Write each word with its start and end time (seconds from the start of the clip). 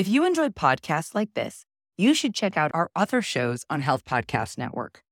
If 0.00 0.08
you 0.08 0.24
enjoyed 0.24 0.54
podcasts 0.54 1.14
like 1.14 1.34
this, 1.34 1.66
you 1.98 2.14
should 2.14 2.34
check 2.34 2.56
out 2.56 2.70
our 2.72 2.90
other 2.96 3.20
shows 3.20 3.66
on 3.68 3.82
Health 3.82 4.06
Podcast 4.06 4.56
Network. 4.56 5.04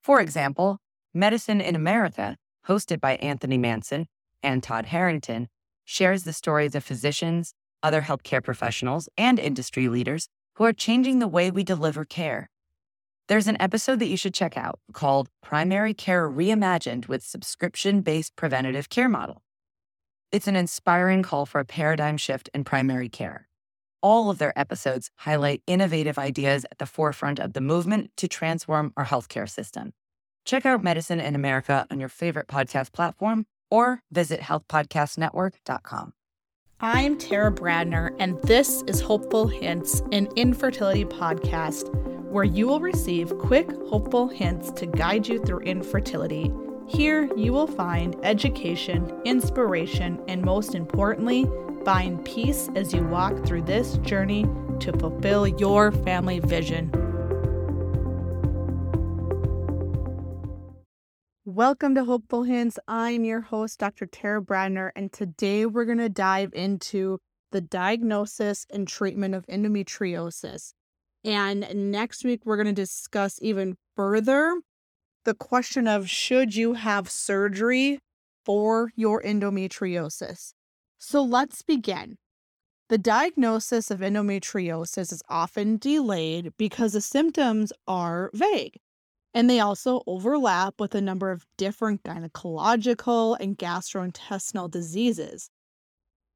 For 0.00 0.20
example, 0.20 0.78
Medicine 1.12 1.60
in 1.60 1.74
America, 1.74 2.36
hosted 2.68 3.00
by 3.00 3.16
Anthony 3.16 3.58
Manson 3.58 4.06
and 4.40 4.62
Todd 4.62 4.86
Harrington, 4.86 5.48
shares 5.84 6.22
the 6.22 6.32
stories 6.32 6.76
of 6.76 6.84
physicians, 6.84 7.52
other 7.82 8.02
healthcare 8.02 8.40
professionals, 8.40 9.08
and 9.18 9.40
industry 9.40 9.88
leaders 9.88 10.28
who 10.54 10.62
are 10.62 10.72
changing 10.72 11.18
the 11.18 11.26
way 11.26 11.50
we 11.50 11.64
deliver 11.64 12.04
care. 12.04 12.48
There's 13.26 13.48
an 13.48 13.60
episode 13.60 13.98
that 13.98 14.06
you 14.06 14.16
should 14.16 14.34
check 14.34 14.56
out 14.56 14.78
called 14.92 15.30
Primary 15.42 15.94
Care 15.94 16.30
Reimagined 16.30 17.08
with 17.08 17.24
Subscription 17.24 18.02
Based 18.02 18.36
Preventative 18.36 18.88
Care 18.88 19.08
Model. 19.08 19.42
It's 20.30 20.46
an 20.46 20.54
inspiring 20.54 21.24
call 21.24 21.44
for 21.44 21.58
a 21.60 21.64
paradigm 21.64 22.16
shift 22.16 22.48
in 22.54 22.62
primary 22.62 23.08
care. 23.08 23.47
All 24.00 24.30
of 24.30 24.38
their 24.38 24.56
episodes 24.56 25.10
highlight 25.16 25.62
innovative 25.66 26.18
ideas 26.18 26.64
at 26.70 26.78
the 26.78 26.86
forefront 26.86 27.40
of 27.40 27.52
the 27.52 27.60
movement 27.60 28.10
to 28.18 28.28
transform 28.28 28.92
our 28.96 29.04
healthcare 29.04 29.48
system. 29.48 29.92
Check 30.44 30.64
out 30.64 30.84
Medicine 30.84 31.20
in 31.20 31.34
America 31.34 31.86
on 31.90 31.98
your 31.98 32.08
favorite 32.08 32.46
podcast 32.46 32.92
platform 32.92 33.46
or 33.70 34.02
visit 34.10 34.40
healthpodcastnetwork.com. 34.40 36.12
I'm 36.80 37.18
Tara 37.18 37.50
Brandner, 37.50 38.14
and 38.20 38.40
this 38.42 38.82
is 38.86 39.00
Hopeful 39.00 39.48
Hints, 39.48 40.00
an 40.12 40.28
infertility 40.36 41.04
podcast 41.04 41.92
where 42.30 42.44
you 42.44 42.68
will 42.68 42.80
receive 42.80 43.36
quick, 43.38 43.68
hopeful 43.88 44.28
hints 44.28 44.70
to 44.72 44.86
guide 44.86 45.26
you 45.26 45.42
through 45.44 45.60
infertility. 45.60 46.52
Here, 46.86 47.28
you 47.36 47.52
will 47.52 47.66
find 47.66 48.14
education, 48.22 49.12
inspiration, 49.24 50.22
and 50.28 50.44
most 50.44 50.76
importantly, 50.76 51.50
find 51.88 52.22
peace 52.22 52.68
as 52.76 52.92
you 52.92 53.02
walk 53.02 53.46
through 53.46 53.62
this 53.62 53.96
journey 54.02 54.44
to 54.78 54.92
fulfill 54.98 55.48
your 55.48 55.90
family 55.90 56.38
vision. 56.38 56.92
Welcome 61.46 61.94
to 61.94 62.04
Hopeful 62.04 62.42
Hints. 62.42 62.78
I'm 62.86 63.24
your 63.24 63.40
host, 63.40 63.78
Dr. 63.78 64.04
Tara 64.04 64.42
Brandner, 64.42 64.90
and 64.96 65.10
today 65.10 65.64
we're 65.64 65.86
going 65.86 65.96
to 65.96 66.10
dive 66.10 66.50
into 66.52 67.20
the 67.52 67.62
diagnosis 67.62 68.66
and 68.68 68.86
treatment 68.86 69.34
of 69.34 69.46
endometriosis. 69.46 70.74
And 71.24 71.90
next 71.90 72.22
week, 72.22 72.42
we're 72.44 72.62
going 72.62 72.66
to 72.66 72.82
discuss 72.82 73.38
even 73.40 73.78
further 73.96 74.60
the 75.24 75.32
question 75.32 75.88
of 75.88 76.10
should 76.10 76.54
you 76.54 76.74
have 76.74 77.08
surgery 77.08 77.98
for 78.44 78.92
your 78.94 79.22
endometriosis? 79.22 80.52
So 80.98 81.22
let's 81.22 81.62
begin. 81.62 82.18
The 82.88 82.98
diagnosis 82.98 83.90
of 83.90 84.00
endometriosis 84.00 85.12
is 85.12 85.22
often 85.28 85.76
delayed 85.76 86.52
because 86.56 86.92
the 86.92 87.00
symptoms 87.00 87.72
are 87.86 88.30
vague 88.34 88.80
and 89.34 89.48
they 89.48 89.60
also 89.60 90.02
overlap 90.06 90.80
with 90.80 90.94
a 90.94 91.00
number 91.00 91.30
of 91.30 91.46
different 91.56 92.02
gynecological 92.02 93.36
and 93.38 93.56
gastrointestinal 93.56 94.70
diseases. 94.70 95.50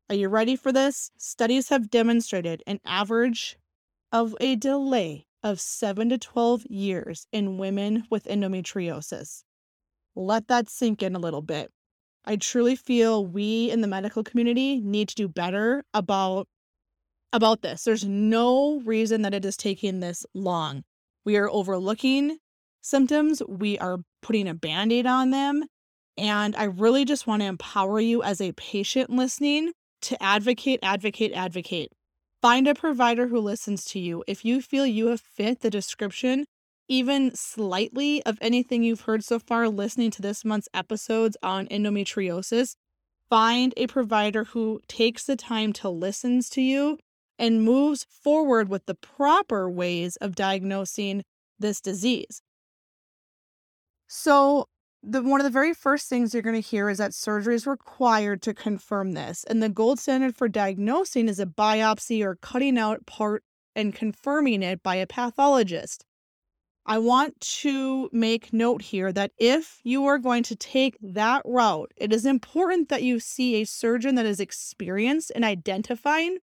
Are 0.09 0.15
you 0.15 0.29
ready 0.29 0.57
for 0.57 0.73
this? 0.73 1.11
Studies 1.17 1.71
have 1.71 1.91
demonstrated 1.91 2.63
an 2.67 2.81
average 2.85 3.57
of 4.13 4.37
a 4.41 4.57
delay 4.57 5.27
of 5.43 5.59
7 5.59 6.11
to 6.11 6.19
12 6.19 6.67
years 6.67 7.27
in 7.33 7.59
women 7.59 8.05
with 8.11 8.27
endometriosis. 8.27 9.43
Let 10.15 10.49
that 10.49 10.69
sink 10.69 11.03
in 11.03 11.17
a 11.17 11.19
little 11.19 11.43
bit. 11.43 11.73
I 12.25 12.37
truly 12.37 12.77
feel 12.77 13.27
we 13.27 13.71
in 13.71 13.81
the 13.81 13.89
medical 13.89 14.23
community 14.23 14.81
need 14.81 15.09
to 15.09 15.15
do 15.15 15.29
better 15.29 15.85
about 15.93 16.47
about 17.33 17.63
this. 17.63 17.85
There's 17.85 18.05
no 18.05 18.81
reason 18.85 19.23
that 19.23 19.35
it 19.35 19.45
is 19.45 19.57
taking 19.57 20.01
this 20.01 20.27
long. 20.35 20.85
We 21.25 21.37
are 21.37 21.51
overlooking 21.51 22.39
symptoms, 22.83 23.43
we 23.49 23.79
are 23.79 23.99
putting 24.21 24.49
a 24.49 24.55
band-aid 24.55 25.07
on 25.07 25.31
them, 25.31 25.65
and 26.19 26.55
I 26.57 26.65
really 26.65 27.05
just 27.05 27.27
want 27.27 27.41
to 27.43 27.47
empower 27.47 28.01
you 28.01 28.23
as 28.23 28.41
a 28.41 28.53
patient 28.53 29.09
listening 29.09 29.73
to 30.03 30.23
advocate, 30.23 30.81
advocate, 30.83 31.33
advocate. 31.33 31.93
Find 32.43 32.67
a 32.69 32.75
provider 32.75 33.29
who 33.29 33.39
listens 33.39 33.85
to 33.87 34.01
you. 34.01 34.25
If 34.27 34.45
you 34.45 34.61
feel 34.61 34.85
you 34.85 35.07
have 35.07 35.21
fit 35.21 35.61
the 35.61 35.71
description 35.71 36.45
even 36.89 37.35
slightly 37.35 38.23
of 38.25 38.39
anything 38.41 38.83
you've 38.83 39.03
heard 39.03 39.25
so 39.25 39.39
far 39.39 39.69
listening 39.69 40.11
to 40.13 40.23
this 40.23 40.45
month's 40.45 40.69
episodes 40.75 41.37
on 41.43 41.67
endometriosis, 41.69 42.77
find 43.31 43.73
a 43.77 43.87
provider 43.87 44.45
who 44.45 44.81
takes 44.89 45.25
the 45.25 45.37
time 45.37 45.73
to 45.73 45.89
listens 45.89 46.51
to 46.51 46.61
you 46.61 46.99
and 47.39 47.65
moves 47.65 48.07
forward 48.11 48.69
with 48.69 48.87
the 48.87 48.95
proper 48.95 49.71
ways 49.71 50.17
of 50.17 50.35
diagnosing 50.35 51.25
this 51.59 51.81
disease. 51.81 52.43
So, 54.07 54.67
the 55.03 55.23
one 55.23 55.41
of 55.41 55.45
the 55.45 55.51
very 55.51 55.75
first 55.75 56.09
things 56.09 56.33
you're 56.33 56.43
going 56.43 56.61
to 56.61 56.69
hear 56.69 56.89
is 56.89 56.99
that 56.99 57.15
surgery 57.15 57.57
is 57.57 57.67
required 57.67 58.41
to 58.43 58.55
confirm 58.55 59.13
this. 59.13 59.43
And 59.45 59.63
the 59.63 59.69
gold 59.69 59.99
standard 59.99 60.37
for 60.37 60.49
diagnosing 60.49 61.29
is 61.29 61.41
a 61.41 61.47
biopsy 61.47 62.23
or 62.23 62.37
cutting 62.37 62.79
out 62.79 63.05
part 63.07 63.43
and 63.75 63.95
confirming 63.95 64.63
it 64.63 64.83
by 64.83 64.97
a 64.97 65.07
pathologist. 65.07 66.05
I 66.85 66.99
want 66.99 67.41
to 67.41 68.11
make 68.13 68.53
note 68.53 68.83
here 68.83 69.13
that 69.13 69.31
if 69.39 69.81
you 69.85 70.05
are 70.07 70.19
going 70.19 70.43
to 70.45 70.57
take 70.57 70.97
that 71.01 71.43
route, 71.45 71.93
it 71.97 72.13
is 72.13 72.27
important 72.27 72.89
that 72.89 73.05
you 73.05 73.21
see 73.21 73.57
a 73.57 73.65
surgeon 73.65 74.17
that 74.17 74.27
is 74.27 74.41
experienced 74.41 75.31
in 75.31 75.45
identifying 75.45 76.39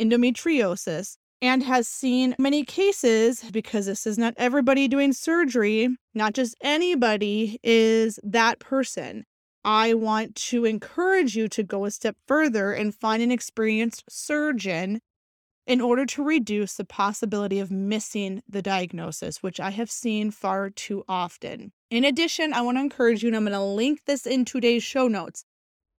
endometriosis 0.00 1.16
and 1.42 1.62
has 1.62 1.88
seen 1.88 2.36
many 2.38 2.64
cases 2.64 3.42
because 3.50 3.86
this 3.86 4.06
is 4.06 4.16
not 4.16 4.34
everybody 4.36 4.86
doing 4.86 5.12
surgery, 5.12 5.88
not 6.14 6.34
just 6.34 6.54
anybody 6.60 7.58
is 7.64 8.20
that 8.22 8.60
person. 8.60 9.24
I 9.64 9.94
want 9.94 10.36
to 10.36 10.64
encourage 10.64 11.36
you 11.36 11.48
to 11.48 11.62
go 11.62 11.84
a 11.84 11.90
step 11.90 12.16
further 12.26 12.72
and 12.72 12.94
find 12.94 13.22
an 13.22 13.32
experienced 13.32 14.04
surgeon 14.08 15.00
in 15.70 15.80
order 15.80 16.04
to 16.04 16.24
reduce 16.24 16.74
the 16.74 16.84
possibility 16.84 17.60
of 17.60 17.70
missing 17.70 18.42
the 18.48 18.60
diagnosis, 18.60 19.40
which 19.40 19.60
I 19.60 19.70
have 19.70 19.88
seen 19.88 20.32
far 20.32 20.68
too 20.68 21.04
often. 21.08 21.70
In 21.90 22.04
addition, 22.04 22.52
I 22.52 22.60
want 22.62 22.76
to 22.76 22.80
encourage 22.82 23.22
you, 23.22 23.28
and 23.28 23.36
I'm 23.36 23.44
going 23.44 23.52
to 23.52 23.62
link 23.62 24.00
this 24.04 24.26
in 24.26 24.44
today's 24.44 24.82
show 24.82 25.06
notes. 25.06 25.44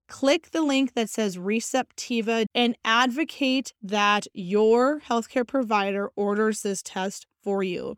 Click 0.08 0.50
the 0.50 0.62
link 0.62 0.94
that 0.94 1.08
says 1.08 1.36
Receptiva 1.36 2.46
and 2.52 2.76
advocate 2.84 3.72
that 3.80 4.26
your 4.34 5.02
healthcare 5.08 5.46
provider 5.46 6.10
orders 6.16 6.62
this 6.62 6.82
test 6.82 7.28
for 7.44 7.62
you. 7.62 7.94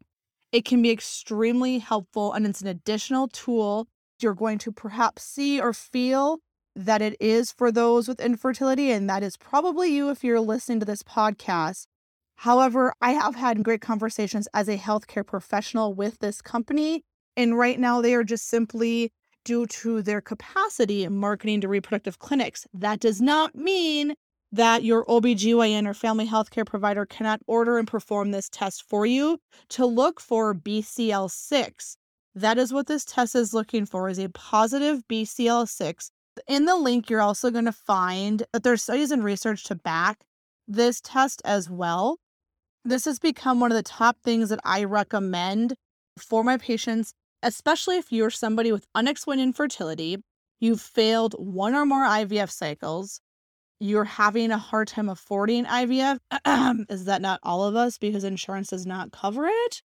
It 0.52 0.66
can 0.66 0.82
be 0.82 0.90
extremely 0.90 1.78
helpful 1.78 2.34
and 2.34 2.46
it's 2.46 2.60
an 2.60 2.68
additional 2.68 3.28
tool 3.28 3.88
you're 4.20 4.34
going 4.34 4.58
to 4.58 4.72
perhaps 4.72 5.24
see 5.24 5.58
or 5.58 5.72
feel 5.72 6.40
that 6.74 7.02
it 7.02 7.16
is 7.20 7.52
for 7.52 7.70
those 7.70 8.08
with 8.08 8.20
infertility, 8.20 8.90
and 8.90 9.08
that 9.08 9.22
is 9.22 9.36
probably 9.36 9.92
you 9.94 10.10
if 10.10 10.24
you're 10.24 10.40
listening 10.40 10.80
to 10.80 10.86
this 10.86 11.02
podcast. 11.02 11.86
However, 12.36 12.94
I 13.00 13.12
have 13.12 13.34
had 13.34 13.62
great 13.62 13.80
conversations 13.80 14.48
as 14.54 14.68
a 14.68 14.78
healthcare 14.78 15.26
professional 15.26 15.94
with 15.94 16.18
this 16.18 16.40
company, 16.42 17.04
and 17.36 17.56
right 17.56 17.78
now 17.78 18.00
they 18.00 18.14
are 18.14 18.24
just 18.24 18.48
simply 18.48 19.12
due 19.44 19.66
to 19.66 20.02
their 20.02 20.20
capacity 20.20 21.04
in 21.04 21.16
marketing 21.16 21.60
to 21.60 21.68
reproductive 21.68 22.18
clinics. 22.18 22.66
That 22.72 23.00
does 23.00 23.20
not 23.20 23.54
mean 23.54 24.14
that 24.52 24.84
your 24.84 25.04
OBGYN 25.06 25.86
or 25.86 25.94
family 25.94 26.28
healthcare 26.28 26.66
provider 26.66 27.06
cannot 27.06 27.40
order 27.46 27.78
and 27.78 27.88
perform 27.88 28.30
this 28.30 28.48
test 28.50 28.84
for 28.88 29.06
you 29.06 29.38
to 29.70 29.86
look 29.86 30.20
for 30.20 30.54
BCL6. 30.54 31.96
That 32.34 32.58
is 32.58 32.72
what 32.72 32.86
this 32.86 33.04
test 33.04 33.34
is 33.34 33.54
looking 33.54 33.86
for 33.86 34.08
is 34.08 34.18
a 34.18 34.28
positive 34.30 35.02
BCL6 35.08 36.10
in 36.48 36.64
the 36.64 36.76
link, 36.76 37.10
you're 37.10 37.20
also 37.20 37.50
going 37.50 37.64
to 37.66 37.72
find 37.72 38.44
that 38.52 38.62
there's 38.62 38.82
studies 38.82 39.10
and 39.10 39.22
research 39.22 39.64
to 39.64 39.74
back 39.74 40.24
this 40.66 41.00
test 41.00 41.42
as 41.44 41.68
well. 41.68 42.18
This 42.84 43.04
has 43.04 43.18
become 43.18 43.60
one 43.60 43.70
of 43.70 43.76
the 43.76 43.82
top 43.82 44.18
things 44.22 44.48
that 44.48 44.60
I 44.64 44.84
recommend 44.84 45.74
for 46.18 46.42
my 46.42 46.56
patients, 46.56 47.12
especially 47.42 47.96
if 47.96 48.12
you're 48.12 48.30
somebody 48.30 48.72
with 48.72 48.86
unexplained 48.94 49.40
infertility, 49.40 50.18
you've 50.60 50.80
failed 50.80 51.34
one 51.38 51.74
or 51.74 51.84
more 51.84 52.04
IVF 52.04 52.50
cycles, 52.50 53.20
you're 53.82 54.04
having 54.04 54.52
a 54.52 54.58
hard 54.58 54.88
time 54.88 55.08
affording 55.08 55.64
IVF. 55.64 56.18
Is 56.88 57.04
that 57.06 57.20
not 57.20 57.40
all 57.42 57.64
of 57.64 57.74
us 57.74 57.98
because 57.98 58.22
insurance 58.22 58.68
does 58.68 58.86
not 58.86 59.10
cover 59.10 59.46
it 59.46 59.82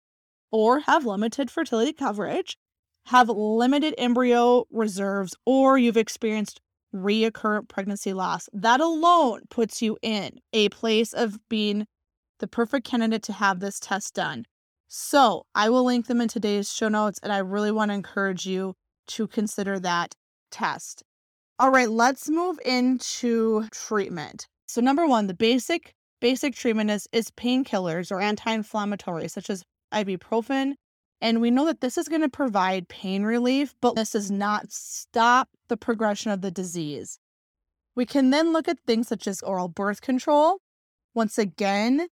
or 0.50 0.80
have 0.80 1.06
limited 1.06 1.50
fertility 1.50 1.92
coverage? 1.92 2.56
Have 3.06 3.28
limited 3.28 3.94
embryo 3.98 4.66
reserves, 4.70 5.34
or 5.44 5.78
you've 5.78 5.96
experienced 5.96 6.60
reoccurrent 6.94 7.68
pregnancy 7.68 8.12
loss. 8.12 8.48
That 8.52 8.80
alone 8.80 9.42
puts 9.50 9.82
you 9.82 9.98
in 10.02 10.38
a 10.52 10.68
place 10.70 11.12
of 11.12 11.38
being 11.48 11.86
the 12.38 12.46
perfect 12.46 12.86
candidate 12.86 13.22
to 13.24 13.32
have 13.32 13.60
this 13.60 13.80
test 13.80 14.14
done. 14.14 14.44
So 14.88 15.46
I 15.54 15.70
will 15.70 15.84
link 15.84 16.06
them 16.06 16.20
in 16.20 16.28
today's 16.28 16.72
show 16.72 16.88
notes, 16.88 17.18
and 17.22 17.32
I 17.32 17.38
really 17.38 17.72
want 17.72 17.90
to 17.90 17.94
encourage 17.94 18.46
you 18.46 18.74
to 19.08 19.26
consider 19.26 19.78
that 19.80 20.14
test. 20.50 21.02
All 21.58 21.70
right, 21.70 21.90
let's 21.90 22.28
move 22.28 22.58
into 22.64 23.68
treatment. 23.70 24.46
So, 24.66 24.80
number 24.80 25.06
one, 25.06 25.26
the 25.26 25.34
basic 25.34 25.94
basic 26.20 26.54
treatment 26.54 26.90
is, 26.90 27.06
is 27.12 27.30
painkillers 27.30 28.10
or 28.10 28.20
anti 28.20 28.56
inflammatories, 28.56 29.30
such 29.30 29.50
as 29.50 29.62
ibuprofen. 29.92 30.74
And 31.24 31.40
we 31.40 31.50
know 31.50 31.64
that 31.64 31.80
this 31.80 31.96
is 31.96 32.06
going 32.06 32.20
to 32.20 32.28
provide 32.28 32.86
pain 32.86 33.22
relief, 33.22 33.74
but 33.80 33.96
this 33.96 34.10
does 34.10 34.30
not 34.30 34.70
stop 34.70 35.48
the 35.68 35.76
progression 35.78 36.30
of 36.30 36.42
the 36.42 36.50
disease. 36.50 37.18
We 37.96 38.04
can 38.04 38.28
then 38.28 38.52
look 38.52 38.68
at 38.68 38.76
things 38.86 39.08
such 39.08 39.26
as 39.26 39.40
oral 39.40 39.68
birth 39.68 40.02
control. 40.02 40.58
Once 41.14 41.38
again, 41.38 42.08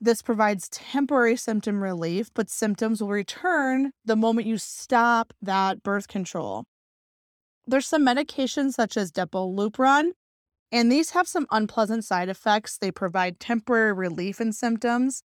this 0.00 0.20
provides 0.20 0.68
temporary 0.68 1.36
symptom 1.36 1.80
relief, 1.80 2.30
but 2.34 2.50
symptoms 2.50 3.00
will 3.00 3.08
return 3.08 3.92
the 4.04 4.16
moment 4.16 4.48
you 4.48 4.58
stop 4.58 5.32
that 5.40 5.84
birth 5.84 6.08
control. 6.08 6.64
There's 7.68 7.86
some 7.86 8.04
medications 8.04 8.72
such 8.72 8.96
as 8.96 9.12
Depo-Lupron, 9.12 10.10
and 10.72 10.90
these 10.90 11.10
have 11.10 11.28
some 11.28 11.46
unpleasant 11.52 12.04
side 12.04 12.28
effects. 12.28 12.78
They 12.78 12.90
provide 12.90 13.38
temporary 13.38 13.92
relief 13.92 14.40
in 14.40 14.52
symptoms. 14.52 15.22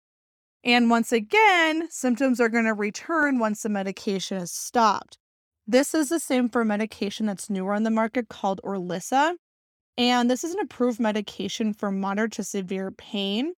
And 0.63 0.90
once 0.92 1.12
again, 1.12 1.88
symptoms 1.90 2.40
are 2.40 2.50
going 2.50 2.66
to 2.66 2.74
return 2.74 3.40
once 3.40 3.63
the 3.63 3.69
medication 3.69 4.38
is 4.38 4.52
stopped. 4.52 5.18
This 5.66 5.96
is 5.96 6.10
the 6.10 6.19
same 6.19 6.50
for 6.50 6.63
medication 6.63 7.25
that's 7.25 7.50
newer 7.50 7.74
on 7.74 7.84
the 7.84 7.90
market 7.90 8.30
called 8.30 8.62
Orilissa. 8.63 9.36
And 9.98 10.30
this 10.30 10.44
is 10.44 10.54
an 10.54 10.60
approved 10.60 11.00
medication 11.00 11.74
for 11.74 11.92
moderate 11.92 12.34
to 12.34 12.44
severe 12.44 12.92
pain. 12.92 13.54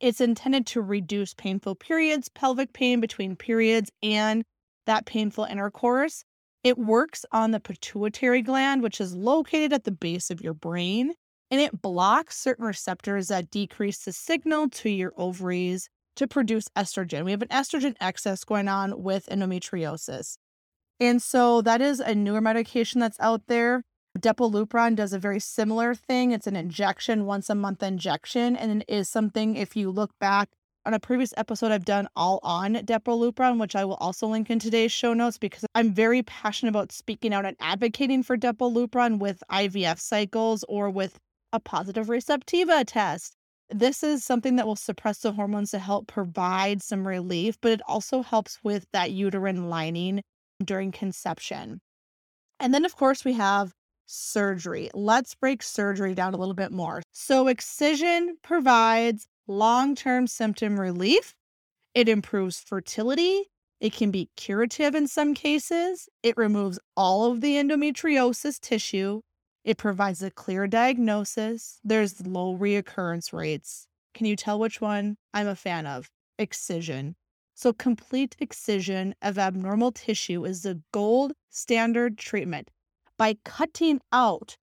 It's 0.00 0.20
intended 0.20 0.66
to 0.68 0.80
reduce 0.80 1.34
painful 1.34 1.76
periods, 1.76 2.28
pelvic 2.28 2.72
pain 2.72 3.00
between 3.00 3.36
periods, 3.36 3.90
and 4.02 4.44
that 4.86 5.06
painful 5.06 5.44
intercourse. 5.44 6.24
It 6.64 6.78
works 6.78 7.24
on 7.32 7.50
the 7.50 7.60
pituitary 7.60 8.42
gland, 8.42 8.82
which 8.82 9.00
is 9.00 9.14
located 9.14 9.72
at 9.72 9.84
the 9.84 9.92
base 9.92 10.30
of 10.30 10.40
your 10.40 10.54
brain, 10.54 11.14
and 11.50 11.60
it 11.60 11.82
blocks 11.82 12.38
certain 12.38 12.64
receptors 12.64 13.28
that 13.28 13.50
decrease 13.50 14.04
the 14.04 14.12
signal 14.12 14.70
to 14.70 14.88
your 14.88 15.12
ovaries 15.16 15.88
to 16.16 16.26
produce 16.26 16.68
estrogen. 16.76 17.24
We 17.24 17.30
have 17.30 17.42
an 17.42 17.48
estrogen 17.48 17.94
excess 18.00 18.44
going 18.44 18.68
on 18.68 19.02
with 19.02 19.26
endometriosis. 19.26 20.36
And 21.00 21.20
so 21.22 21.62
that 21.62 21.80
is 21.80 22.00
a 22.00 22.14
newer 22.14 22.40
medication 22.40 23.00
that's 23.00 23.18
out 23.18 23.46
there. 23.46 23.82
Depo-Lupron 24.18 24.94
does 24.94 25.12
a 25.12 25.18
very 25.18 25.40
similar 25.40 25.94
thing. 25.94 26.32
It's 26.32 26.46
an 26.46 26.54
injection, 26.54 27.24
once 27.24 27.48
a 27.48 27.54
month 27.54 27.82
injection, 27.82 28.56
and 28.56 28.82
it 28.82 28.84
is 28.88 29.08
something 29.08 29.56
if 29.56 29.74
you 29.74 29.90
look 29.90 30.10
back 30.20 30.50
on 30.84 30.94
a 30.94 31.00
previous 31.00 31.32
episode 31.36 31.70
I've 31.70 31.84
done 31.84 32.08
all 32.16 32.40
on 32.42 32.74
Depo-Lupron, 32.74 33.58
which 33.58 33.76
I 33.76 33.84
will 33.84 33.94
also 33.94 34.26
link 34.26 34.50
in 34.50 34.58
today's 34.58 34.92
show 34.92 35.14
notes 35.14 35.38
because 35.38 35.64
I'm 35.74 35.94
very 35.94 36.22
passionate 36.22 36.70
about 36.70 36.92
speaking 36.92 37.32
out 37.32 37.46
and 37.46 37.56
advocating 37.60 38.22
for 38.22 38.36
Depo-Lupron 38.36 39.18
with 39.18 39.42
IVF 39.50 40.00
cycles 40.00 40.64
or 40.68 40.90
with 40.90 41.18
a 41.52 41.60
positive 41.60 42.08
receptiva 42.08 42.84
test. 42.86 43.36
This 43.72 44.02
is 44.02 44.24
something 44.24 44.56
that 44.56 44.66
will 44.66 44.76
suppress 44.76 45.18
the 45.18 45.32
hormones 45.32 45.70
to 45.70 45.78
help 45.78 46.06
provide 46.06 46.82
some 46.82 47.06
relief, 47.06 47.58
but 47.60 47.72
it 47.72 47.80
also 47.86 48.22
helps 48.22 48.58
with 48.62 48.86
that 48.92 49.12
uterine 49.12 49.68
lining 49.68 50.22
during 50.64 50.92
conception. 50.92 51.80
And 52.60 52.72
then, 52.72 52.84
of 52.84 52.96
course, 52.96 53.24
we 53.24 53.32
have 53.34 53.72
surgery. 54.06 54.90
Let's 54.94 55.34
break 55.34 55.62
surgery 55.62 56.14
down 56.14 56.34
a 56.34 56.36
little 56.36 56.54
bit 56.54 56.70
more. 56.70 57.02
So, 57.12 57.48
excision 57.48 58.36
provides 58.42 59.26
long 59.48 59.94
term 59.94 60.26
symptom 60.26 60.78
relief, 60.78 61.34
it 61.94 62.08
improves 62.08 62.60
fertility. 62.60 63.50
It 63.80 63.92
can 63.92 64.10
be 64.10 64.30
curative 64.36 64.94
in 64.94 65.08
some 65.08 65.34
cases. 65.34 66.08
It 66.22 66.36
removes 66.36 66.78
all 66.96 67.30
of 67.30 67.40
the 67.40 67.56
endometriosis 67.56 68.60
tissue. 68.60 69.20
It 69.64 69.76
provides 69.78 70.22
a 70.22 70.30
clear 70.30 70.66
diagnosis. 70.66 71.78
There's 71.84 72.26
low 72.26 72.56
reoccurrence 72.56 73.32
rates. 73.32 73.86
Can 74.14 74.26
you 74.26 74.36
tell 74.36 74.58
which 74.58 74.80
one 74.80 75.16
I'm 75.32 75.46
a 75.46 75.54
fan 75.54 75.86
of? 75.86 76.10
Excision. 76.38 77.14
So, 77.54 77.72
complete 77.72 78.34
excision 78.40 79.14
of 79.22 79.38
abnormal 79.38 79.92
tissue 79.92 80.44
is 80.44 80.62
the 80.62 80.80
gold 80.92 81.34
standard 81.50 82.18
treatment 82.18 82.70
by 83.16 83.36
cutting 83.44 84.00
out 84.12 84.56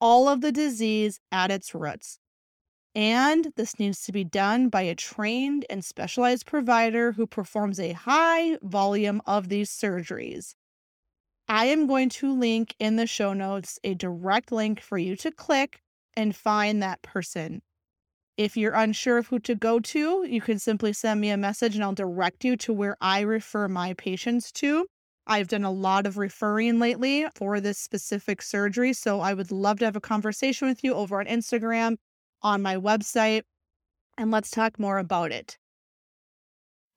all 0.00 0.28
of 0.28 0.40
the 0.40 0.52
disease 0.52 1.20
at 1.30 1.50
its 1.50 1.74
roots. 1.74 2.18
And 2.94 3.52
this 3.56 3.78
needs 3.78 4.02
to 4.04 4.12
be 4.12 4.24
done 4.24 4.70
by 4.70 4.82
a 4.82 4.94
trained 4.94 5.66
and 5.68 5.84
specialized 5.84 6.46
provider 6.46 7.12
who 7.12 7.26
performs 7.26 7.78
a 7.78 7.92
high 7.92 8.56
volume 8.62 9.20
of 9.26 9.50
these 9.50 9.70
surgeries. 9.70 10.54
I 11.48 11.66
am 11.66 11.86
going 11.86 12.08
to 12.10 12.36
link 12.36 12.74
in 12.80 12.96
the 12.96 13.06
show 13.06 13.32
notes 13.32 13.78
a 13.84 13.94
direct 13.94 14.50
link 14.50 14.80
for 14.80 14.98
you 14.98 15.14
to 15.16 15.30
click 15.30 15.80
and 16.14 16.34
find 16.34 16.82
that 16.82 17.02
person. 17.02 17.62
If 18.36 18.56
you're 18.56 18.74
unsure 18.74 19.18
of 19.18 19.28
who 19.28 19.38
to 19.40 19.54
go 19.54 19.78
to, 19.80 20.26
you 20.28 20.40
can 20.40 20.58
simply 20.58 20.92
send 20.92 21.20
me 21.20 21.30
a 21.30 21.36
message 21.36 21.76
and 21.76 21.84
I'll 21.84 21.94
direct 21.94 22.44
you 22.44 22.56
to 22.58 22.72
where 22.72 22.96
I 23.00 23.20
refer 23.20 23.68
my 23.68 23.94
patients 23.94 24.50
to. 24.52 24.86
I've 25.28 25.48
done 25.48 25.64
a 25.64 25.70
lot 25.70 26.06
of 26.06 26.18
referring 26.18 26.78
lately 26.78 27.26
for 27.34 27.60
this 27.60 27.78
specific 27.78 28.42
surgery, 28.42 28.92
so 28.92 29.20
I 29.20 29.32
would 29.32 29.50
love 29.52 29.78
to 29.78 29.84
have 29.84 29.96
a 29.96 30.00
conversation 30.00 30.68
with 30.68 30.82
you 30.84 30.94
over 30.94 31.18
on 31.18 31.26
Instagram, 31.26 31.96
on 32.42 32.60
my 32.60 32.76
website, 32.76 33.42
and 34.18 34.30
let's 34.30 34.50
talk 34.50 34.78
more 34.78 34.98
about 34.98 35.32
it. 35.32 35.58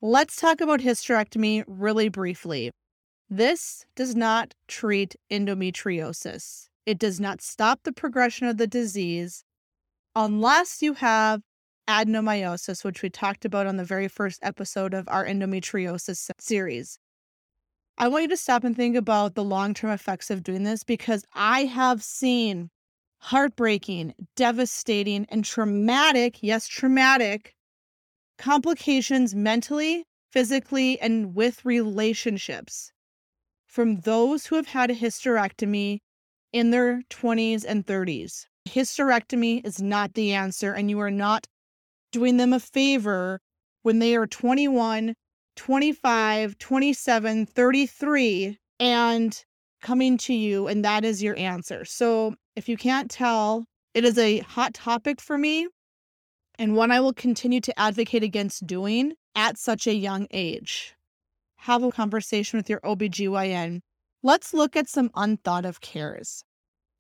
Let's 0.02 0.36
talk 0.36 0.62
about 0.62 0.80
hysterectomy 0.80 1.64
really 1.68 2.10
briefly. 2.10 2.72
This 3.32 3.86
does 3.96 4.16
not 4.16 4.56
treat 4.68 5.16
endometriosis. 5.30 6.68
It 6.88 6.98
does 6.98 7.20
not 7.20 7.42
stop 7.42 7.84
the 7.84 7.94
progression 7.94 8.48
of 8.48 8.58
the 8.58 8.66
disease 8.66 9.44
unless 10.16 10.82
you 10.82 10.94
have 10.96 11.44
adenomyosis, 11.88 12.84
which 12.84 13.04
we 13.04 13.12
talked 13.12 13.46
about 13.46 13.68
on 13.68 13.78
the 13.78 13.84
very 13.84 14.08
first 14.08 14.40
episode 14.42 14.96
of 14.96 15.08
our 15.08 15.26
endometriosis 15.26 16.32
series. 16.40 16.98
I 18.00 18.08
want 18.08 18.24
you 18.24 18.30
to 18.30 18.38
stop 18.38 18.64
and 18.64 18.76
think 18.76 18.96
about 18.96 19.36
the 19.36 19.44
long 19.44 19.76
term 19.76 19.92
effects 19.92 20.32
of 20.32 20.42
doing 20.42 20.64
this 20.64 20.84
because 20.84 21.24
I 21.36 21.66
have 21.66 22.02
seen 22.02 22.72
heartbreaking, 23.20 24.16
devastating, 24.36 25.28
and 25.30 25.46
traumatic, 25.46 26.42
yes, 26.42 26.68
traumatic 26.68 27.54
complications 28.40 29.36
mentally, 29.36 30.06
physically, 30.32 31.00
and 31.00 31.36
with 31.36 31.64
relationships 31.64 32.92
from 33.70 34.02
those 34.02 34.48
who 34.48 34.56
have 34.56 34.68
had 34.68 34.90
a 34.90 34.96
hysterectomy 34.96 36.00
in 36.52 36.72
their 36.72 37.02
20s 37.10 37.64
and 37.66 37.86
30s. 37.86 38.48
Hysterectomy 38.68 39.66
is 39.66 39.82
not 39.82 40.14
the 40.16 40.34
answer, 40.34 40.74
and 40.74 40.90
you 40.90 41.00
are 41.00 41.12
not 41.12 41.48
doing 42.12 42.38
them 42.38 42.52
a 42.52 42.60
favor 42.60 43.40
when 43.84 44.00
they 44.00 44.16
are 44.16 44.28
21, 44.28 45.14
25, 45.56 46.58
27, 46.58 47.46
33, 47.46 48.58
and 48.80 49.46
coming 49.82 50.18
to 50.18 50.34
you, 50.34 50.68
and 50.68 50.84
that 50.84 51.06
is 51.06 51.22
your 51.24 51.38
answer. 51.38 51.86
So, 51.86 52.36
if 52.56 52.68
you 52.68 52.76
can't 52.76 53.10
tell, 53.10 53.66
it 53.94 54.04
is 54.04 54.18
a 54.18 54.40
hot 54.40 54.74
topic 54.74 55.22
for 55.22 55.38
me 55.38 55.68
and 56.60 56.76
one 56.76 56.92
I 56.92 57.00
will 57.00 57.14
continue 57.14 57.62
to 57.62 57.80
advocate 57.80 58.22
against 58.22 58.68
doing 58.68 59.14
at 59.34 59.58
such 59.58 59.88
a 59.88 59.94
young 59.94 60.28
age. 60.32 60.94
Have 61.64 61.84
a 61.84 61.92
conversation 61.92 62.58
with 62.58 62.70
your 62.70 62.80
OBGYN. 62.82 63.82
Let's 64.24 64.54
look 64.54 64.76
at 64.76 64.90
some 64.90 65.12
unthought 65.16 65.66
of 65.66 65.82
cares. 65.82 66.44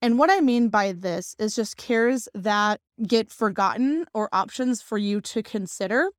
And 0.01 0.18
what 0.18 0.30
I 0.30 0.39
mean 0.42 0.70
by 0.70 0.92
this 0.92 1.36
is 1.39 1.56
just 1.56 1.78
cares 1.78 2.28
that 2.34 2.80
get 3.06 3.32
forgotten 3.32 4.06
or 4.13 4.30
options 4.32 4.82
for 4.82 4.98
you 4.98 5.22
to 5.22 5.44
consider 5.44 6.10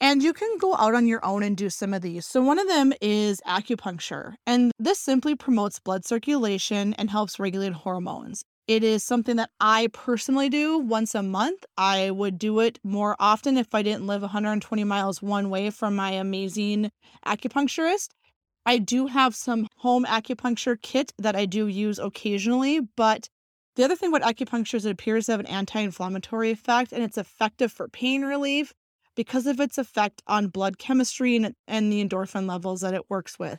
and 0.00 0.22
you 0.22 0.34
can 0.34 0.58
go 0.58 0.76
out 0.76 0.94
on 0.94 1.06
your 1.06 1.24
own 1.24 1.42
and 1.42 1.56
do 1.56 1.70
some 1.70 1.94
of 1.94 2.02
these. 2.02 2.26
So, 2.26 2.42
one 2.42 2.58
of 2.58 2.68
them 2.68 2.92
is 3.00 3.40
acupuncture, 3.46 4.34
and 4.46 4.70
this 4.78 4.98
simply 4.98 5.34
promotes 5.34 5.78
blood 5.78 6.04
circulation 6.04 6.92
and 6.94 7.08
helps 7.08 7.38
regulate 7.38 7.72
hormones. 7.72 8.44
It 8.66 8.82
is 8.82 9.04
something 9.04 9.36
that 9.36 9.50
I 9.60 9.88
personally 9.92 10.48
do 10.48 10.78
once 10.78 11.14
a 11.14 11.22
month. 11.22 11.66
I 11.76 12.10
would 12.10 12.38
do 12.38 12.60
it 12.60 12.78
more 12.82 13.14
often 13.18 13.58
if 13.58 13.74
I 13.74 13.82
didn't 13.82 14.06
live 14.06 14.22
120 14.22 14.84
miles 14.84 15.20
one 15.20 15.50
way 15.50 15.68
from 15.68 15.94
my 15.94 16.12
amazing 16.12 16.90
acupuncturist. 17.26 18.08
I 18.64 18.78
do 18.78 19.06
have 19.08 19.34
some 19.34 19.66
home 19.76 20.06
acupuncture 20.06 20.80
kit 20.80 21.12
that 21.18 21.36
I 21.36 21.44
do 21.44 21.66
use 21.66 21.98
occasionally, 21.98 22.80
but 22.80 23.28
the 23.76 23.84
other 23.84 23.96
thing 23.96 24.14
about 24.14 24.34
acupuncture 24.34 24.74
is 24.74 24.86
it 24.86 24.92
appears 24.92 25.26
to 25.26 25.32
have 25.32 25.40
an 25.40 25.46
anti 25.46 25.80
inflammatory 25.80 26.50
effect 26.50 26.92
and 26.92 27.02
it's 27.02 27.18
effective 27.18 27.70
for 27.70 27.88
pain 27.88 28.22
relief 28.22 28.72
because 29.14 29.46
of 29.46 29.60
its 29.60 29.76
effect 29.76 30.22
on 30.26 30.48
blood 30.48 30.78
chemistry 30.78 31.36
and, 31.36 31.54
and 31.68 31.92
the 31.92 32.02
endorphin 32.02 32.48
levels 32.48 32.80
that 32.80 32.94
it 32.94 33.10
works 33.10 33.38
with. 33.38 33.58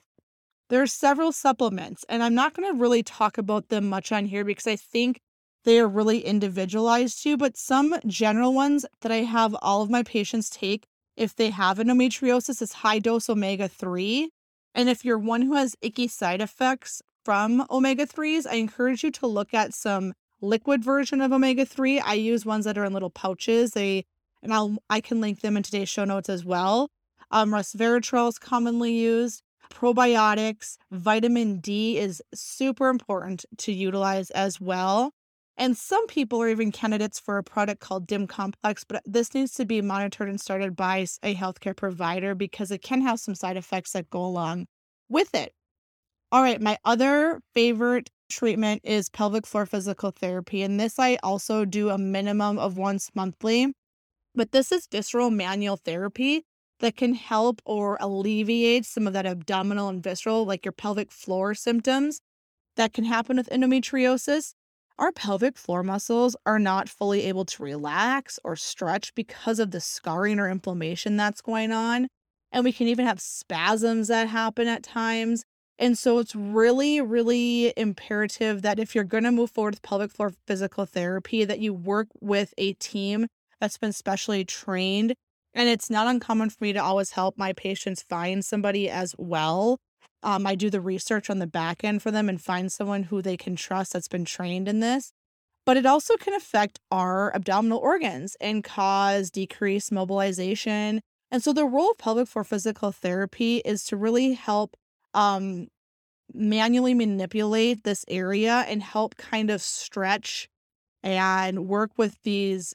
There 0.69 0.81
are 0.81 0.87
several 0.87 1.31
supplements, 1.31 2.05
and 2.09 2.23
I'm 2.23 2.33
not 2.33 2.55
going 2.55 2.71
to 2.71 2.79
really 2.79 3.03
talk 3.03 3.37
about 3.37 3.69
them 3.69 3.87
much 3.87 4.11
on 4.11 4.25
here 4.25 4.43
because 4.43 4.65
I 4.65 4.75
think 4.75 5.21
they 5.63 5.79
are 5.79 5.87
really 5.87 6.21
individualized 6.21 7.21
too. 7.21 7.37
But 7.37 7.57
some 7.57 7.95
general 8.07 8.53
ones 8.53 8.85
that 9.01 9.11
I 9.11 9.17
have 9.17 9.55
all 9.61 9.81
of 9.81 9.89
my 9.89 10.01
patients 10.03 10.49
take 10.49 10.87
if 11.15 11.35
they 11.35 11.49
have 11.49 11.77
endometriosis 11.77 12.61
is 12.61 12.73
high 12.73 12.99
dose 12.99 13.29
omega 13.29 13.67
3. 13.67 14.29
And 14.73 14.89
if 14.89 15.05
you're 15.05 15.19
one 15.19 15.43
who 15.43 15.53
has 15.55 15.75
icky 15.81 16.07
side 16.07 16.41
effects 16.41 17.01
from 17.23 17.65
omega 17.69 18.05
3s, 18.05 18.45
I 18.49 18.55
encourage 18.55 19.03
you 19.03 19.11
to 19.11 19.27
look 19.27 19.53
at 19.53 19.73
some 19.73 20.13
liquid 20.41 20.83
version 20.83 21.21
of 21.21 21.31
omega 21.31 21.65
3. 21.65 21.99
I 21.99 22.13
use 22.13 22.45
ones 22.45 22.65
that 22.65 22.77
are 22.77 22.85
in 22.85 22.93
little 22.93 23.09
pouches. 23.09 23.71
They 23.71 24.05
and 24.41 24.53
I'll 24.53 24.77
I 24.89 25.01
can 25.01 25.21
link 25.21 25.41
them 25.41 25.57
in 25.57 25.63
today's 25.63 25.89
show 25.89 26.05
notes 26.05 26.29
as 26.29 26.43
well. 26.43 26.89
Um, 27.31 27.51
resveratrol 27.51 28.29
is 28.29 28.37
commonly 28.37 28.93
used. 28.93 29.41
Probiotics, 29.75 30.77
vitamin 30.89 31.59
D 31.59 31.97
is 31.97 32.21
super 32.33 32.87
important 32.87 33.45
to 33.57 33.73
utilize 33.73 34.31
as 34.31 34.61
well. 34.61 35.11
And 35.57 35.75
some 35.75 36.07
people 36.07 36.41
are 36.41 36.47
even 36.47 36.71
candidates 36.71 37.19
for 37.19 37.37
a 37.37 37.43
product 37.43 37.81
called 37.81 38.07
DIM 38.07 38.27
complex, 38.27 38.85
but 38.85 39.01
this 39.05 39.33
needs 39.33 39.53
to 39.55 39.65
be 39.65 39.81
monitored 39.81 40.29
and 40.29 40.39
started 40.39 40.77
by 40.77 41.05
a 41.23 41.35
healthcare 41.35 41.75
provider 41.75 42.35
because 42.35 42.71
it 42.71 42.81
can 42.81 43.01
have 43.01 43.19
some 43.19 43.35
side 43.35 43.57
effects 43.57 43.91
that 43.91 44.09
go 44.09 44.23
along 44.23 44.67
with 45.09 45.35
it. 45.35 45.53
All 46.31 46.41
right, 46.41 46.61
my 46.61 46.77
other 46.85 47.41
favorite 47.53 48.09
treatment 48.29 48.81
is 48.85 49.09
pelvic 49.09 49.45
floor 49.45 49.65
physical 49.65 50.11
therapy. 50.11 50.61
And 50.63 50.79
this 50.79 50.99
I 50.99 51.17
also 51.21 51.65
do 51.65 51.89
a 51.89 51.97
minimum 51.97 52.59
of 52.59 52.77
once 52.77 53.09
monthly. 53.13 53.73
But 54.33 54.51
this 54.51 54.71
is 54.71 54.87
visceral 54.89 55.31
manual 55.31 55.77
therapy 55.77 56.45
that 56.79 56.95
can 56.95 57.13
help 57.13 57.61
or 57.65 57.97
alleviate 57.99 58.85
some 58.85 59.07
of 59.07 59.13
that 59.13 59.25
abdominal 59.25 59.89
and 59.89 60.03
visceral, 60.03 60.45
like 60.45 60.65
your 60.65 60.71
pelvic 60.71 61.11
floor 61.11 61.53
symptoms 61.53 62.21
that 62.75 62.93
can 62.93 63.05
happen 63.05 63.37
with 63.37 63.49
endometriosis. 63.49 64.53
Our 64.97 65.11
pelvic 65.11 65.57
floor 65.57 65.83
muscles 65.83 66.35
are 66.45 66.59
not 66.59 66.87
fully 66.87 67.23
able 67.23 67.45
to 67.45 67.63
relax 67.63 68.39
or 68.43 68.55
stretch 68.55 69.13
because 69.13 69.59
of 69.59 69.71
the 69.71 69.81
scarring 69.81 70.39
or 70.39 70.49
inflammation 70.49 71.17
that's 71.17 71.41
going 71.41 71.71
on. 71.71 72.07
And 72.51 72.63
we 72.63 72.71
can 72.71 72.87
even 72.87 73.05
have 73.05 73.19
spasms 73.19 74.07
that 74.07 74.29
happen 74.29 74.67
at 74.67 74.83
times. 74.83 75.43
And 75.77 75.97
so 75.97 76.19
it's 76.19 76.35
really, 76.35 77.01
really 77.01 77.73
imperative 77.75 78.61
that 78.61 78.79
if 78.79 78.95
you're 78.95 79.03
going 79.03 79.25
to 79.25 79.31
move 79.31 79.51
forward 79.51 79.73
with 79.73 79.81
pelvic 79.81 80.11
floor 80.11 80.31
physical 80.47 80.85
therapy, 80.85 81.43
that 81.43 81.59
you 81.59 81.73
work 81.73 82.07
with 82.21 82.53
a 82.57 82.73
team 82.73 83.27
that's 83.59 83.77
been 83.77 83.91
specially 83.91 84.45
trained 84.45 85.15
and 85.55 85.69
it's 85.69 85.89
not 85.89 86.07
uncommon 86.07 86.49
for 86.49 86.57
me 86.63 86.73
to 86.73 86.83
always 86.83 87.11
help 87.11 87.37
my 87.37 87.53
patients 87.53 88.03
find 88.03 88.43
somebody 88.43 88.89
as 88.89 89.15
well. 89.17 89.79
Um, 90.21 90.45
I 90.45 90.55
do 90.55 90.69
the 90.69 90.81
research 90.81 91.29
on 91.29 91.39
the 91.39 91.47
back 91.47 91.83
end 91.83 92.01
for 92.01 92.11
them 92.11 92.27
and 92.27 92.41
find 92.41 92.71
someone 92.71 93.03
who 93.03 93.21
they 93.21 93.37
can 93.37 93.55
trust 93.55 93.93
that's 93.93 94.09
been 94.09 94.25
trained 94.25 94.67
in 94.67 94.81
this. 94.81 95.11
But 95.65 95.77
it 95.77 95.85
also 95.85 96.17
can 96.17 96.33
affect 96.33 96.79
our 96.91 97.33
abdominal 97.33 97.79
organs 97.79 98.35
and 98.39 98.63
cause 98.63 99.31
decreased 99.31 99.91
mobilization. 99.91 101.01
And 101.31 101.41
so 101.41 101.53
the 101.53 101.65
role 101.65 101.91
of 101.91 101.97
pelvic 101.97 102.27
floor 102.27 102.43
physical 102.43 102.91
therapy 102.91 103.57
is 103.65 103.83
to 103.85 103.97
really 103.97 104.33
help 104.33 104.75
um, 105.13 105.67
manually 106.33 106.93
manipulate 106.93 107.83
this 107.83 108.03
area 108.07 108.65
and 108.67 108.83
help 108.83 109.15
kind 109.15 109.49
of 109.49 109.61
stretch 109.61 110.49
and 111.01 111.67
work 111.67 111.91
with 111.97 112.21
these 112.23 112.73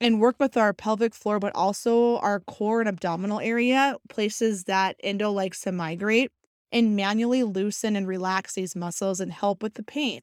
and 0.00 0.20
work 0.20 0.36
with 0.40 0.56
our 0.56 0.72
pelvic 0.72 1.14
floor, 1.14 1.38
but 1.38 1.54
also 1.54 2.16
our 2.18 2.40
core 2.40 2.80
and 2.80 2.88
abdominal 2.88 3.40
area, 3.40 3.96
places 4.08 4.64
that 4.64 4.96
endo 5.02 5.30
likes 5.30 5.60
to 5.60 5.72
migrate, 5.72 6.30
and 6.72 6.96
manually 6.96 7.42
loosen 7.42 7.96
and 7.96 8.06
relax 8.08 8.54
these 8.54 8.74
muscles 8.74 9.20
and 9.20 9.32
help 9.32 9.62
with 9.62 9.74
the 9.74 9.82
pain. 9.82 10.20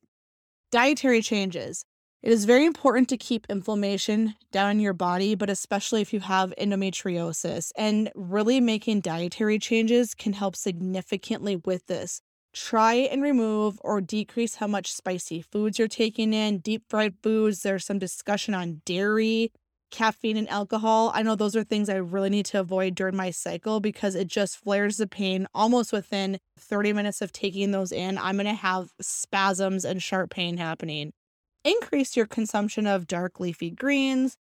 Dietary 0.72 1.22
changes. 1.22 1.86
It 2.24 2.32
is 2.32 2.46
very 2.46 2.66
important 2.66 3.08
to 3.10 3.18
keep 3.18 3.46
inflammation 3.48 4.36
down 4.52 4.72
in 4.72 4.80
your 4.80 4.94
body, 4.94 5.36
but 5.36 5.50
especially 5.50 6.02
if 6.02 6.12
you 6.12 6.20
have 6.22 6.54
endometriosis. 6.60 7.72
And 7.78 8.12
really 8.16 8.60
making 8.60 9.02
dietary 9.02 9.60
changes 9.60 10.16
can 10.16 10.34
help 10.34 10.56
significantly 10.56 11.58
with 11.58 11.86
this. 11.86 12.22
Try 12.54 12.96
and 12.96 13.22
remove 13.22 13.80
or 13.84 14.02
decrease 14.02 14.56
how 14.56 14.66
much 14.66 14.92
spicy 14.92 15.42
foods 15.42 15.78
you're 15.78 15.88
taking 15.88 16.34
in, 16.34 16.58
deep 16.58 16.84
fried 16.90 17.14
foods. 17.22 17.62
There's 17.62 17.86
some 17.86 18.00
discussion 18.00 18.56
on 18.56 18.82
dairy 18.84 19.52
caffeine 19.92 20.38
and 20.38 20.50
alcohol. 20.50 21.12
I 21.14 21.24
know 21.24 21.36
those 21.36 21.56
are 21.56 21.64
things 21.64 21.90
I 21.90 21.96
really 21.96 22.30
need 22.30 22.46
to 22.48 22.60
avoid 22.60 22.96
during 22.96 23.16
my 23.16 23.32
cycle 23.32 23.80
because 23.80 24.16
it 24.16 24.28
just 24.28 24.58
flares 24.58 24.98
the 24.98 25.08
pain 25.08 25.48
almost 25.54 25.94
within 25.94 26.40
30 26.60 26.94
minutes 26.94 27.22
of 27.22 27.32
taking 27.32 27.72
those 27.72 27.92
in. 27.92 28.18
I'm 28.18 28.36
going 28.36 28.46
to 28.46 28.54
have 28.54 28.90
spasms 29.02 29.86
and 29.86 30.02
sharp 30.02 30.30
pain 30.30 30.58
happening. 30.58 31.14
Increase 31.64 32.16
your 32.16 32.26
consumption 32.26 32.88
of 32.88 33.08
dark 33.08 33.40
leafy 33.40 33.72
greens, 33.72 34.38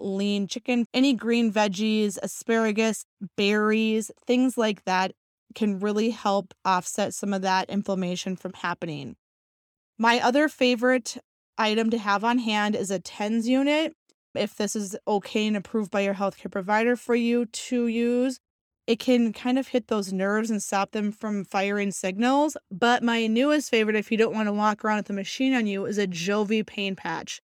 lean 0.00 0.46
chicken, 0.46 0.86
any 0.94 1.14
green 1.14 1.52
veggies, 1.52 2.18
asparagus, 2.22 3.04
berries, 3.36 4.10
things 4.26 4.56
like 4.56 4.84
that 4.84 5.12
can 5.54 5.80
really 5.80 6.10
help 6.10 6.54
offset 6.64 7.14
some 7.14 7.32
of 7.32 7.42
that 7.42 7.68
inflammation 7.68 8.36
from 8.36 8.52
happening. 8.54 9.16
My 9.98 10.20
other 10.20 10.48
favorite 10.48 11.18
item 11.58 11.90
to 11.90 11.98
have 11.98 12.24
on 12.24 12.38
hand 12.38 12.74
is 12.74 12.90
a 12.90 12.98
TENS 12.98 13.48
unit 13.48 13.94
if 14.34 14.56
this 14.56 14.74
is 14.74 14.96
okay 15.06 15.46
and 15.46 15.56
approved 15.56 15.90
by 15.90 16.00
your 16.00 16.14
healthcare 16.14 16.50
provider 16.50 16.96
for 16.96 17.14
you 17.14 17.46
to 17.46 17.86
use. 17.86 18.38
It 18.86 18.98
can 18.98 19.32
kind 19.32 19.58
of 19.58 19.68
hit 19.68 19.86
those 19.86 20.12
nerves 20.12 20.50
and 20.50 20.62
stop 20.62 20.90
them 20.90 21.12
from 21.12 21.44
firing 21.44 21.92
signals. 21.92 22.56
But 22.70 23.02
my 23.02 23.26
newest 23.26 23.70
favorite, 23.70 23.96
if 23.96 24.10
you 24.10 24.18
don't 24.18 24.34
want 24.34 24.48
to 24.48 24.52
walk 24.52 24.84
around 24.84 24.98
with 24.98 25.06
the 25.06 25.12
machine 25.12 25.54
on 25.54 25.66
you, 25.66 25.86
is 25.86 25.98
a 25.98 26.06
Jovi 26.06 26.66
pain 26.66 26.96
patch. 26.96 27.40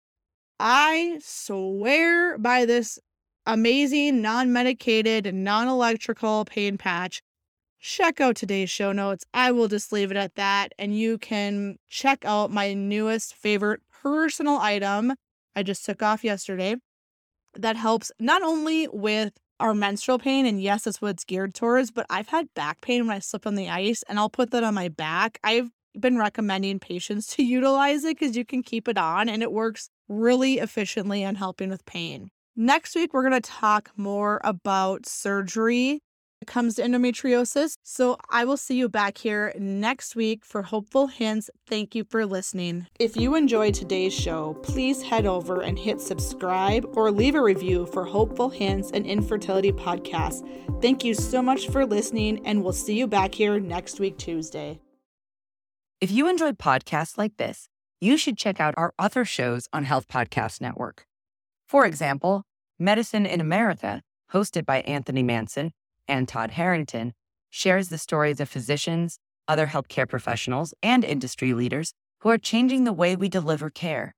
I 0.60 1.20
swear 1.22 2.38
by 2.38 2.66
this 2.66 3.00
amazing 3.46 4.22
non 4.22 4.54
medicated, 4.54 5.34
non 5.34 5.68
electrical 5.68 6.46
pain 6.46 6.78
patch. 6.78 7.22
Check 7.80 8.22
out 8.22 8.36
today's 8.36 8.70
show 8.70 8.92
notes. 8.92 9.25
I 9.34 9.52
will 9.52 9.68
just 9.68 9.92
leave 9.92 10.12
it 10.12 10.18
at 10.18 10.36
that. 10.36 10.72
And 10.78 10.98
you 10.98 11.18
can 11.18 11.78
check 11.90 12.24
out 12.24 12.52
my 12.52 12.74
newest 12.74 13.34
favorite 13.36 13.82
personal 13.92 14.58
item 14.58 15.13
I 15.55 15.63
just 15.63 15.86
took 15.86 16.01
off 16.01 16.24
yesterday 16.24 16.75
that 17.55 17.75
helps 17.75 18.12
not 18.19 18.41
only 18.41 18.88
with 18.91 19.33
our 19.60 19.74
menstrual 19.74 20.19
pain, 20.19 20.45
and 20.45 20.62
yes, 20.62 20.83
that's 20.83 21.01
what 21.01 21.12
it's 21.12 21.24
geared 21.24 21.53
towards, 21.53 21.91
but 21.91 22.05
I've 22.10 22.29
had 22.29 22.53
back 22.53 22.81
pain 22.81 23.07
when 23.07 23.15
I 23.15 23.19
slip 23.19 23.45
on 23.45 23.55
the 23.55 23.69
ice, 23.69 24.03
and 24.10 24.19
I'll 24.19 24.29
put 24.29 24.51
that 24.51 24.63
on 24.63 24.74
my 24.74 24.89
back. 24.89 25.39
I've 25.43 25.69
been 25.98 26.17
recommending 26.17 26.79
patients 26.79 27.27
to 27.36 27.43
utilize 27.45 28.03
it 28.03 28.17
because 28.17 28.36
you 28.36 28.45
can 28.45 28.63
keep 28.63 28.88
it 28.88 28.98
on 28.98 29.29
and 29.29 29.41
it 29.43 29.51
works 29.51 29.89
really 30.10 30.60
efficiently 30.60 31.24
on 31.24 31.36
helping 31.36 31.69
with 31.69 31.86
pain. 31.86 32.29
Next 32.55 32.95
week, 32.95 33.13
we're 33.13 33.27
going 33.27 33.41
to 33.41 33.50
talk 33.50 33.91
more 33.95 34.39
about 34.43 35.05
surgery 35.05 36.01
comes 36.48 36.76
to 36.76 36.82
endometriosis. 36.82 37.76
So 37.84 38.18
I 38.30 38.46
will 38.46 38.58
see 38.58 38.76
you 38.76 38.90
back 38.90 39.18
here 39.18 39.54
next 39.58 40.16
week 40.16 40.46
for 40.46 40.64
Hopeful 40.64 41.08
Hints. 41.08 41.50
Thank 41.68 41.96
you 41.96 42.04
for 42.04 42.26
listening. 42.26 42.88
If 43.00 43.16
you 43.16 43.36
enjoyed 43.36 43.74
today's 43.74 44.14
show, 44.14 44.54
please 44.64 45.02
head 45.02 45.26
over 45.26 45.62
and 45.62 45.78
hit 45.78 46.02
subscribe 46.02 46.86
or 46.94 47.12
leave 47.12 47.36
a 47.36 47.42
review 47.42 47.86
for 47.88 48.06
Hopeful 48.06 48.50
Hints 48.50 48.92
and 48.92 49.06
Infertility 49.06 49.72
Podcast. 49.72 50.48
Thank 50.82 51.04
you 51.04 51.14
so 51.14 51.42
much 51.42 51.70
for 51.70 51.86
listening, 51.86 52.46
and 52.46 52.64
we'll 52.64 52.74
see 52.74 52.98
you 52.98 53.08
back 53.08 53.34
here 53.34 53.60
next 53.60 54.00
week, 54.00 54.18
Tuesday. 54.18 54.80
If 56.02 56.12
you 56.12 56.28
enjoyed 56.28 56.58
podcasts 56.60 57.18
like 57.18 57.38
this, 57.38 57.70
you 58.02 58.18
should 58.18 58.38
check 58.38 58.60
out 58.60 58.74
our 58.76 58.94
other 59.00 59.24
shows 59.24 59.70
on 59.72 59.86
Health 59.86 60.10
Podcast 60.10 60.60
Network. 60.60 61.06
For 61.68 61.86
example, 61.86 62.44
Medicine 62.78 63.26
in 63.26 63.40
America, 63.40 64.02
hosted 64.34 64.66
by 64.66 64.82
Anthony 64.82 65.24
Manson 65.24 65.72
and 66.07 66.27
Todd 66.27 66.51
Harrington, 66.51 67.13
shares 67.50 67.89
the 67.89 67.98
stories 67.98 68.39
of 68.39 68.50
physicians, 68.50 69.19
other 69.48 69.67
healthcare 69.67 70.07
professionals, 70.07 70.74
and 70.81 71.03
industry 71.03 71.53
leaders 71.53 71.93
who 72.22 72.29
are 72.29 72.38
changing 72.38 72.83
the 72.83 72.93
way 72.93 73.15
we 73.15 73.29
deliver 73.29 73.69
care. 73.69 74.15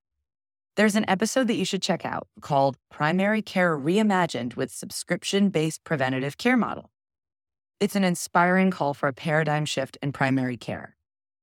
There's 0.76 0.96
an 0.96 1.08
episode 1.08 1.48
that 1.48 1.56
you 1.56 1.64
should 1.64 1.82
check 1.82 2.04
out 2.04 2.28
called 2.40 2.76
Primary 2.90 3.42
Care 3.42 3.76
Reimagined 3.78 4.56
with 4.56 4.70
Subscription 4.70 5.48
Based 5.48 5.82
Preventative 5.84 6.36
Care 6.36 6.56
Model. 6.56 6.90
It's 7.80 7.96
an 7.96 8.04
inspiring 8.04 8.70
call 8.70 8.94
for 8.94 9.08
a 9.08 9.12
paradigm 9.12 9.64
shift 9.64 9.98
in 10.02 10.12
primary 10.12 10.56
care. 10.56 10.96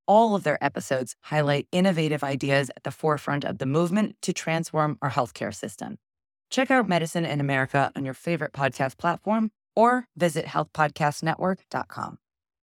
All 0.07 0.35
of 0.35 0.43
their 0.43 0.63
episodes 0.63 1.15
highlight 1.21 1.67
innovative 1.71 2.23
ideas 2.23 2.69
at 2.75 2.83
the 2.83 2.91
forefront 2.91 3.43
of 3.43 3.57
the 3.57 3.65
movement 3.65 4.15
to 4.21 4.33
transform 4.33 4.97
our 5.01 5.12
healthcare 5.12 5.53
system. 5.53 5.97
Check 6.50 6.69
out 6.69 6.89
Medicine 6.89 7.25
in 7.25 7.39
America 7.39 7.91
on 7.95 8.05
your 8.05 8.13
favorite 8.13 8.53
podcast 8.53 8.97
platform 8.97 9.51
or 9.75 10.08
visit 10.15 10.46
healthpodcastnetwork.com. 10.46 12.18